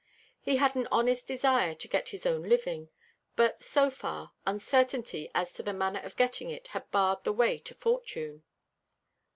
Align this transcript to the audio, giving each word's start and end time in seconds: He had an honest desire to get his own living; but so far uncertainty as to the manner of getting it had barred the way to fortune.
He 0.41 0.55
had 0.57 0.75
an 0.75 0.87
honest 0.91 1.27
desire 1.27 1.75
to 1.75 1.87
get 1.87 2.09
his 2.09 2.25
own 2.25 2.41
living; 2.49 2.89
but 3.35 3.61
so 3.61 3.91
far 3.91 4.31
uncertainty 4.47 5.29
as 5.35 5.53
to 5.53 5.61
the 5.61 5.73
manner 5.73 5.99
of 6.01 6.15
getting 6.17 6.49
it 6.49 6.69
had 6.69 6.89
barred 6.89 7.23
the 7.23 7.31
way 7.31 7.59
to 7.59 7.75
fortune. 7.75 8.43